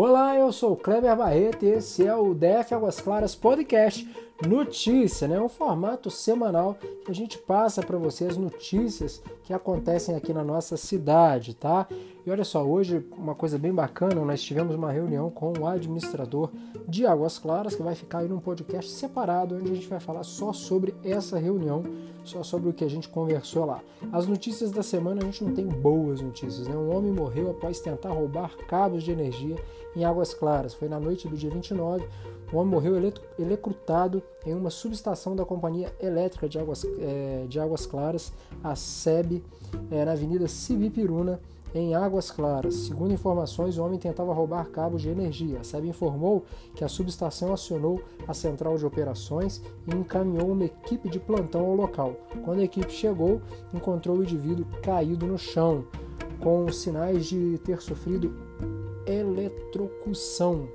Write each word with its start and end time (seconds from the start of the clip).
Olá, 0.00 0.36
eu 0.36 0.52
sou 0.52 0.74
o 0.74 0.76
Kleber 0.76 1.16
Barreto 1.16 1.64
e 1.64 1.70
esse 1.70 2.06
é 2.06 2.14
o 2.14 2.32
DF 2.32 2.72
Águas 2.72 3.00
Claras 3.00 3.34
Podcast 3.34 4.08
Notícia, 4.46 5.26
né? 5.26 5.40
Um 5.40 5.48
formato 5.48 6.10
semanal 6.12 6.78
que 7.04 7.10
a 7.10 7.14
gente 7.14 7.36
passa 7.38 7.82
para 7.82 7.98
você 7.98 8.24
as 8.24 8.36
notícias 8.36 9.20
que 9.42 9.52
acontecem 9.52 10.14
aqui 10.14 10.32
na 10.32 10.44
nossa 10.44 10.76
cidade, 10.76 11.54
tá? 11.54 11.88
E 12.24 12.30
olha 12.30 12.44
só, 12.44 12.64
hoje 12.64 13.04
uma 13.16 13.34
coisa 13.34 13.58
bem 13.58 13.72
bacana, 13.72 14.24
nós 14.24 14.40
tivemos 14.40 14.76
uma 14.76 14.92
reunião 14.92 15.28
com 15.28 15.52
o 15.58 15.66
administrador 15.66 16.50
de 16.86 17.04
Águas 17.04 17.36
Claras, 17.36 17.74
que 17.74 17.82
vai 17.82 17.96
ficar 17.96 18.18
aí 18.18 18.28
num 18.28 18.38
podcast 18.38 18.92
separado, 18.92 19.56
onde 19.56 19.72
a 19.72 19.74
gente 19.74 19.88
vai 19.88 19.98
falar 19.98 20.22
só 20.22 20.52
sobre 20.52 20.94
essa 21.02 21.36
reunião, 21.36 21.82
só 22.22 22.44
sobre 22.44 22.70
o 22.70 22.72
que 22.72 22.84
a 22.84 22.90
gente 22.90 23.08
conversou 23.08 23.64
lá. 23.64 23.80
As 24.12 24.28
notícias 24.28 24.70
da 24.70 24.84
semana 24.84 25.20
a 25.20 25.24
gente 25.24 25.42
não 25.42 25.52
tem 25.52 25.66
boas 25.66 26.20
notícias, 26.20 26.68
né? 26.68 26.76
Um 26.76 26.94
homem 26.96 27.10
morreu 27.10 27.50
após 27.50 27.80
tentar 27.80 28.10
roubar 28.10 28.56
cabos 28.68 29.02
de 29.02 29.10
energia 29.10 29.56
em 29.96 30.04
Águas 30.04 30.32
Claras. 30.32 30.74
Foi 30.74 30.88
na 30.88 31.00
noite 31.00 31.26
do 31.26 31.36
dia 31.36 31.50
29. 31.50 32.06
O 32.52 32.56
homem 32.56 32.72
morreu 32.72 32.96
electrocutado 33.38 34.22
em 34.46 34.54
uma 34.54 34.70
subestação 34.70 35.34
da 35.34 35.44
Companhia 35.44 35.92
Elétrica 36.00 36.48
de 36.48 36.58
Águas, 36.58 36.84
é, 36.98 37.46
de 37.48 37.58
Águas 37.58 37.86
Claras, 37.86 38.32
a 38.62 38.74
SEB, 38.74 39.42
é, 39.90 40.04
na 40.04 40.12
Avenida 40.12 40.48
Cibipiruna, 40.48 41.40
em 41.74 41.94
Águas 41.94 42.30
Claras. 42.30 42.74
Segundo 42.74 43.12
informações, 43.12 43.76
o 43.76 43.84
homem 43.84 43.98
tentava 43.98 44.32
roubar 44.32 44.68
cabos 44.70 45.02
de 45.02 45.08
energia. 45.08 45.60
A 45.60 45.64
SEB 45.64 45.88
informou 45.88 46.44
que 46.74 46.82
a 46.82 46.88
subestação 46.88 47.52
acionou 47.52 48.00
a 48.26 48.32
central 48.32 48.78
de 48.78 48.86
operações 48.86 49.62
e 49.86 49.94
encaminhou 49.94 50.50
uma 50.50 50.64
equipe 50.64 51.08
de 51.08 51.18
plantão 51.18 51.66
ao 51.66 51.74
local. 51.74 52.14
Quando 52.44 52.60
a 52.60 52.64
equipe 52.64 52.90
chegou, 52.90 53.40
encontrou 53.74 54.16
o 54.16 54.22
indivíduo 54.22 54.66
caído 54.82 55.26
no 55.26 55.38
chão, 55.38 55.84
com 56.40 56.70
sinais 56.72 57.26
de 57.26 57.58
ter 57.64 57.82
sofrido 57.82 58.34
eletrocução 59.06 60.68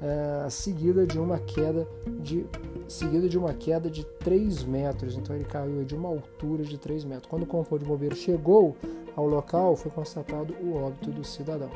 é, 0.00 0.48
seguida 0.50 1.06
de 1.06 1.18
uma 1.18 1.38
queda 1.38 1.86
de 2.20 2.46
seguida 2.88 3.28
de 3.28 3.36
uma 3.36 3.52
queda 3.52 3.90
de 3.90 4.04
3 4.04 4.64
metros. 4.64 5.16
Então 5.16 5.34
ele 5.34 5.44
caiu 5.44 5.84
de 5.84 5.94
uma 5.94 6.08
altura 6.08 6.64
de 6.64 6.78
3 6.78 7.04
metros. 7.04 7.26
Quando 7.26 7.42
o 7.42 7.46
corpo 7.46 7.78
de 7.78 7.84
bombeiro 7.84 8.16
chegou 8.16 8.76
ao 9.14 9.26
local, 9.26 9.76
foi 9.76 9.90
constatado 9.90 10.54
o 10.62 10.74
óbito 10.74 11.10
do 11.10 11.24
cidadão. 11.24 11.70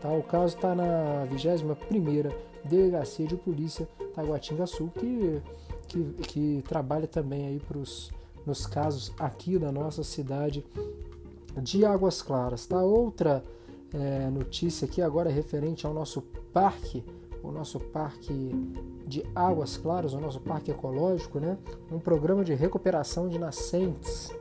Tá, 0.00 0.10
o 0.12 0.22
caso 0.22 0.56
está 0.56 0.74
na 0.74 1.26
21ª 1.30 2.32
Delegacia 2.64 3.26
de 3.26 3.36
Polícia 3.36 3.88
Taguatinga 4.14 4.66
Sul, 4.66 4.90
que, 4.90 5.40
que, 5.88 6.04
que 6.22 6.64
trabalha 6.66 7.06
também 7.06 7.46
aí 7.46 7.60
pros, 7.60 8.10
nos 8.44 8.66
casos 8.66 9.12
aqui 9.18 9.58
da 9.58 9.70
nossa 9.70 10.02
cidade 10.02 10.64
de 11.62 11.84
Águas 11.84 12.22
Claras. 12.22 12.66
Tá? 12.66 12.82
Outra 12.82 13.44
é, 13.94 14.28
notícia 14.30 14.86
aqui 14.86 15.00
agora 15.00 15.30
é 15.30 15.32
referente 15.32 15.86
ao 15.86 15.94
nosso 15.94 16.22
parque 16.52 17.04
o 17.46 17.52
nosso 17.52 17.78
parque 17.78 18.50
de 19.06 19.24
águas 19.34 19.76
claras, 19.76 20.12
o 20.12 20.20
nosso 20.20 20.40
parque 20.40 20.70
ecológico, 20.70 21.38
né? 21.38 21.56
um 21.90 21.98
programa 21.98 22.44
de 22.44 22.54
recuperação 22.54 23.28
de 23.28 23.38
nascentes, 23.38 24.34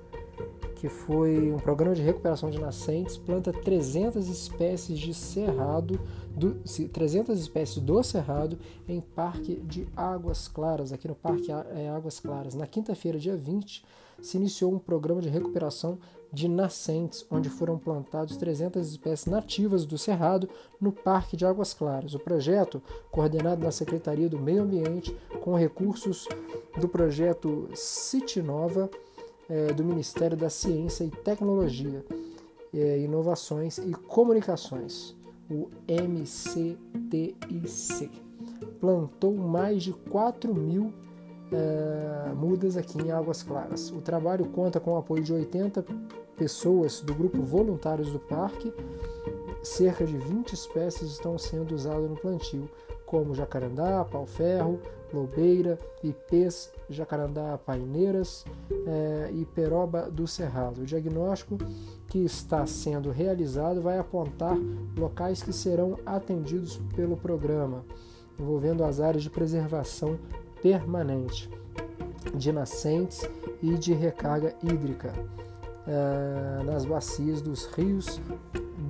que 0.76 0.90
foi 0.90 1.52
um 1.52 1.58
programa 1.58 1.96
de 1.96 2.02
recuperação 2.02 2.50
de 2.50 2.60
nascentes, 2.60 3.18
planta 3.18 3.54
300 3.54 4.28
espécies 4.28 5.00
de 5.00 5.14
cerrado, 5.14 6.00
do, 6.30 6.56
300 6.92 7.40
espécies 7.40 7.82
do 7.82 8.04
cerrado 8.04 8.58
em 8.88 9.00
parque 9.00 9.56
de 9.56 9.88
águas 9.96 10.48
claras, 10.48 10.92
aqui 10.92 11.08
no 11.08 11.16
Parque 11.16 11.52
é, 11.52 11.90
Águas 11.90 12.20
Claras. 12.20 12.56
Na 12.56 12.68
quinta-feira, 12.68 13.18
dia 13.18 13.38
20, 13.38 13.86
se 14.22 14.38
iniciou 14.38 14.74
um 14.74 14.80
programa 14.80 15.22
de 15.22 15.30
recuperação 15.30 15.98
de 16.36 16.50
nascentes, 16.50 17.26
onde 17.32 17.50
foram 17.50 17.80
plantados 17.80 18.36
300 18.36 18.90
espécies 18.90 19.26
nativas 19.26 19.86
do 19.86 19.98
cerrado 19.98 20.50
no 20.80 20.92
Parque 20.92 21.38
de 21.38 21.46
Águas 21.46 21.74
Claras. 21.74 22.14
O 22.14 22.20
projeto, 22.20 22.84
coordenado 23.10 23.64
na 23.64 23.72
Secretaria 23.72 24.28
do 24.28 24.38
Meio 24.38 24.64
Ambiente, 24.64 25.16
com 25.42 25.56
recursos 25.56 26.28
do 26.78 26.90
projeto 26.90 27.70
City 27.74 28.42
Nova, 28.42 28.90
é, 29.50 29.72
do 29.72 29.86
Ministério 29.86 30.36
da 30.36 30.50
Ciência 30.50 31.06
e 31.06 31.10
Tecnologia, 31.10 32.04
é, 32.74 33.00
Inovações 33.00 33.78
e 33.78 33.94
Comunicações, 33.94 35.16
o 35.50 35.70
MCTIC, 35.88 37.32
plantou 38.82 39.34
mais 39.34 39.84
de 39.84 39.94
4 39.94 40.54
mil 40.54 40.92
é, 41.52 42.34
mudas 42.34 42.76
aqui 42.76 43.02
em 43.02 43.12
Águas 43.12 43.44
Claras. 43.44 43.90
O 43.92 44.02
trabalho 44.02 44.46
conta 44.48 44.80
com 44.80 44.92
o 44.94 44.98
apoio 44.98 45.24
de 45.24 45.32
80 45.32 45.86
pessoas 46.36 47.02
do 47.02 47.14
grupo 47.14 47.42
Voluntários 47.42 48.12
do 48.12 48.20
Parque. 48.20 48.74
Cerca 49.64 50.06
de 50.06 50.18
20 50.18 50.54
espécies 50.54 51.12
estão 51.12 51.38
sendo 51.38 51.74
usadas 51.74 52.10
no 52.10 52.16
plantio, 52.16 52.70
como 53.06 53.34
jacarandá, 53.34 54.06
pau-ferro, 54.06 54.80
lobeira, 55.12 55.80
ipês, 56.04 56.72
jacarandá 56.90 57.58
paineiras 57.58 58.46
é, 58.86 59.32
e 59.34 59.46
peroba 59.46 60.10
do 60.12 60.28
cerrado. 60.28 60.82
O 60.82 60.86
diagnóstico 60.86 61.58
que 62.08 62.20
está 62.20 62.66
sendo 62.68 63.10
realizado 63.10 63.82
vai 63.82 63.98
apontar 63.98 64.58
locais 64.98 65.42
que 65.42 65.54
serão 65.54 65.98
atendidos 66.06 66.78
pelo 66.96 67.18
programa, 67.18 67.84
envolvendo 68.40 68.84
as 68.84 69.00
áreas 69.00 69.24
de 69.24 69.30
preservação 69.30 70.20
permanente 70.62 71.50
de 72.36 72.52
nascentes 72.52 73.28
e 73.62 73.76
de 73.76 73.94
recarga 73.94 74.56
hídrica 74.62 75.14
uh, 75.88 76.64
nas 76.64 76.86
bacias 76.86 77.42
dos 77.42 77.66
rios 77.68 78.20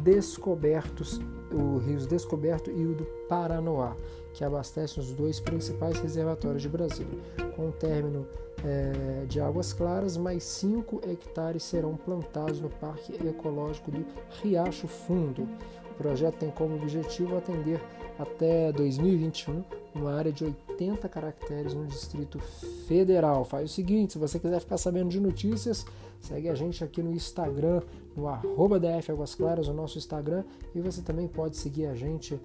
descobertos, 0.04 1.20
o 1.52 1.78
Rios 1.78 2.06
Descoberto 2.06 2.70
e 2.70 2.86
o 2.86 2.94
do 2.94 3.06
Paranoá, 3.28 3.96
que 4.34 4.44
abastecem 4.44 5.02
os 5.02 5.12
dois 5.14 5.40
principais 5.40 6.00
reservatórios 6.00 6.62
de 6.62 6.70
Brasília. 6.70 7.20
Com 7.56 7.70
o 7.70 7.72
término 7.72 8.28
é, 8.66 9.26
de 9.28 9.40
Águas 9.40 9.72
Claras, 9.72 10.18
mais 10.18 10.44
5 10.44 11.02
hectares 11.08 11.64
serão 11.64 11.96
plantados 11.96 12.60
no 12.60 12.70
Parque 12.70 13.14
Ecológico 13.26 13.92
do 13.92 14.04
Riacho 14.42 14.88
Fundo. 14.88 15.48
O 15.92 15.94
projeto 15.96 16.36
tem 16.40 16.50
como 16.50 16.76
objetivo 16.76 17.38
atender 17.38 17.80
até 18.18 18.72
2021 18.72 19.64
uma 19.94 20.14
área 20.14 20.32
de 20.32 20.44
80 20.44 21.08
caracteres 21.08 21.74
no 21.74 21.86
Distrito 21.86 22.40
Federal. 22.88 23.46
Faz 23.46 23.72
o 23.72 23.74
seguinte, 23.74 24.14
se 24.14 24.20
você 24.20 24.40
quiser 24.40 24.60
ficar 24.60 24.78
sabendo 24.78 25.10
de 25.10 25.20
notícias, 25.20 25.86
segue 26.20 26.50
a 26.50 26.56
gente 26.56 26.84
aqui 26.84 27.02
no 27.02 27.14
Instagram, 27.14 27.82
no 28.16 28.28
arroba 28.28 28.80
DF 28.80 29.12
Águas 29.12 29.36
Claras, 29.36 29.68
o 29.68 29.74
nosso 29.74 29.98
Instagram, 29.98 30.44
e 30.74 30.82
você 30.82 31.02
também 31.02 31.28
pode 31.28 31.56
seguir 31.56 31.86
a 31.86 31.96
gente 31.96 32.38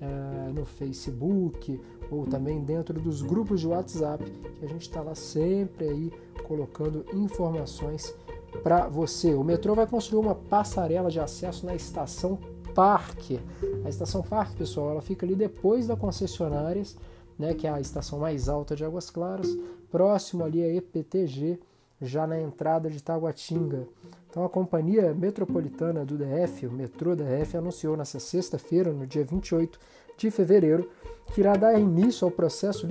é, 0.00 0.52
no 0.52 0.64
Facebook 0.64 1.80
ou 2.10 2.26
também 2.26 2.60
dentro 2.62 2.98
dos 3.00 3.22
grupos 3.22 3.60
de 3.60 3.68
WhatsApp, 3.68 4.24
que 4.58 4.64
a 4.64 4.68
gente 4.68 4.82
está 4.82 5.02
lá 5.02 5.14
sempre 5.14 5.88
aí 5.88 6.12
colocando 6.44 7.04
informações 7.12 8.14
para 8.62 8.88
você. 8.88 9.34
O 9.34 9.44
metrô 9.44 9.74
vai 9.74 9.86
construir 9.86 10.20
uma 10.20 10.34
passarela 10.34 11.10
de 11.10 11.20
acesso 11.20 11.64
na 11.66 11.74
estação 11.74 12.38
Parque. 12.74 13.40
A 13.84 13.88
estação 13.88 14.22
Parque, 14.22 14.56
pessoal, 14.56 14.90
ela 14.90 15.02
fica 15.02 15.26
ali 15.26 15.34
depois 15.34 15.86
da 15.86 15.96
concessionárias, 15.96 16.96
né, 17.38 17.54
que 17.54 17.66
é 17.66 17.70
a 17.70 17.80
estação 17.80 18.18
mais 18.18 18.48
alta 18.48 18.76
de 18.76 18.84
Águas 18.84 19.10
Claras, 19.10 19.48
próximo 19.90 20.44
ali 20.44 20.62
a 20.62 20.74
EPTG, 20.74 21.58
já 22.00 22.26
na 22.26 22.40
entrada 22.40 22.88
de 22.88 23.02
Taguatinga. 23.02 23.86
Então 24.28 24.44
a 24.44 24.48
Companhia 24.48 25.12
Metropolitana 25.12 26.04
do 26.04 26.16
DF, 26.16 26.66
o 26.66 26.72
Metrô 26.72 27.14
DF, 27.14 27.56
anunciou 27.56 27.96
nesta 27.96 28.18
sexta-feira, 28.18 28.92
no 28.92 29.06
dia 29.06 29.24
28 29.24 29.78
de 30.16 30.30
fevereiro, 30.30 30.88
que 31.32 31.40
irá 31.40 31.56
dar 31.56 31.78
início 31.78 32.24
ao 32.24 32.30
processo 32.30 32.86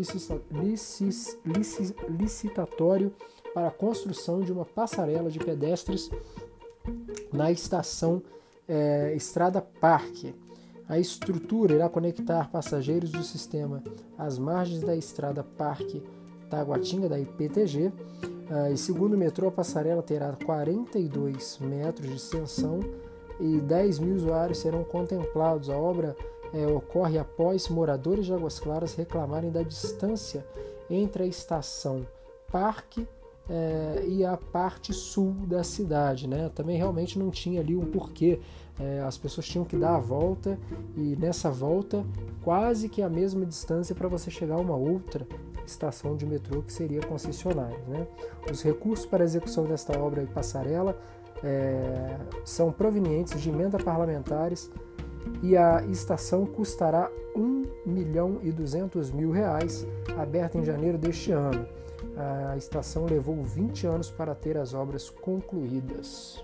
licitatório 2.09 3.14
para 3.53 3.68
a 3.68 3.72
construção 3.72 4.42
de 4.42 4.52
uma 4.52 4.66
passarela 4.66 5.30
de 5.30 5.40
pedestres 5.40 6.09
na 7.32 7.52
estação 7.52 8.22
é, 8.67 9.14
Estrada 9.16 9.61
Parque. 9.61 10.34
A 10.88 10.97
estrutura 10.97 11.76
irá 11.76 11.90
conectar 11.90 12.50
passageiros 12.50 13.11
do 13.11 13.23
sistema 13.23 13.84
às 14.17 14.40
margens 14.40 14.82
da 14.82 14.96
Estrada 14.96 15.44
Parque 15.44 16.02
Taguatinga, 16.49 17.07
da 17.07 17.19
IPTG. 17.19 17.91
Ah, 18.49 18.72
e 18.72 18.78
segundo 18.78 19.13
o 19.13 19.17
metrô, 19.17 19.47
a 19.47 19.51
passarela 19.51 20.01
terá 20.01 20.35
42 20.43 21.59
metros 21.59 22.09
de 22.09 22.16
extensão 22.16 22.79
e 23.40 23.59
10 23.59 23.99
mil 23.99 24.16
usuários 24.16 24.57
serão 24.57 24.84
contemplados. 24.84 25.69
A 25.69 25.78
obra 25.78 26.16
é, 26.53 26.66
ocorre 26.67 27.17
após 27.17 27.69
moradores 27.69 28.25
de 28.25 28.34
Águas 28.34 28.59
Claras 28.59 28.96
reclamarem 28.96 29.51
da 29.51 29.61
distância 29.61 30.46
entre 30.90 31.23
a 31.23 31.28
estação 31.28 32.05
Parque 32.51 33.07
é, 33.47 34.05
e 34.07 34.25
a 34.25 34.35
parte 34.35 34.93
sul 34.93 35.31
da 35.47 35.63
cidade. 35.63 36.28
Né? 36.28 36.49
Também 36.53 36.78
realmente 36.78 37.19
não 37.19 37.29
tinha 37.29 37.61
ali 37.61 37.75
um 37.75 37.85
porquê. 37.85 38.40
É, 38.79 39.01
as 39.01 39.17
pessoas 39.17 39.46
tinham 39.46 39.66
que 39.66 39.75
dar 39.75 39.96
a 39.96 39.99
volta 39.99 40.57
e 40.96 41.16
nessa 41.17 41.51
volta 41.51 42.05
quase 42.41 42.87
que 42.87 43.01
a 43.01 43.09
mesma 43.09 43.46
distância 43.46 43.93
para 43.93 44.07
você 44.07 44.31
chegar 44.31 44.55
a 44.55 44.59
uma 44.59 44.75
outra 44.75 45.28
estação 45.70 46.16
de 46.16 46.26
metrô 46.26 46.62
que 46.62 46.74
seria 46.74 47.02
concessionária. 47.02 47.80
Né? 47.88 48.08
Os 48.52 48.62
recursos 48.62 49.06
para 49.06 49.24
a 49.24 49.26
execução 49.26 49.66
desta 49.66 49.98
obra 50.00 50.24
e 50.24 50.28
passarela 50.28 50.98
é, 51.44 52.18
são 52.44 52.72
provenientes 52.72 53.40
de 53.40 53.50
emenda 53.50 53.78
parlamentares 53.78 54.70
e 55.42 55.56
a 55.56 55.84
estação 55.86 56.46
custará 56.46 57.10
1 57.36 57.66
milhão 57.86 58.40
e 58.42 58.52
200 58.52 59.12
mil 59.12 59.32
reais, 59.32 59.86
aberta 60.18 60.58
em 60.58 60.64
janeiro 60.64 60.98
deste 60.98 61.32
ano. 61.32 61.68
A 62.52 62.58
estação 62.58 63.06
levou 63.06 63.42
20 63.44 63.88
anos 63.88 64.10
para 64.10 64.36
ter 64.36 64.58
as 64.58 64.74
obras 64.74 65.10
concluídas. 65.10 66.44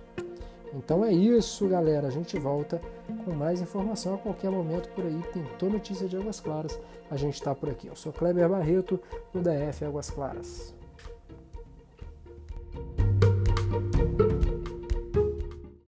Então 0.76 1.06
é 1.06 1.12
isso, 1.12 1.68
galera. 1.68 2.08
A 2.08 2.12
gente 2.12 2.38
volta 2.38 2.82
com 3.24 3.32
mais 3.32 3.62
informação 3.62 4.16
a 4.16 4.18
qualquer 4.18 4.52
momento 4.52 4.90
por 4.90 5.06
aí. 5.06 5.22
Tentou 5.34 5.70
notícia 5.70 6.08
de 6.08 6.18
Águas 6.18 6.40
Claras, 6.40 6.80
a 7.10 7.16
gente 7.16 7.36
está 7.36 7.56
por 7.56 7.70
aqui. 7.70 7.88
Eu 7.88 7.96
sou 7.96 8.12
Kleber 8.12 8.50
Barreto, 8.50 9.00
do 9.34 9.42
DF 9.42 9.86
Águas 9.86 10.10
Claras. 10.10 10.76